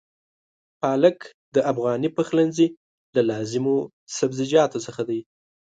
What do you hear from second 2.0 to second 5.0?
پخلنځي له لازمو سبزيجاتو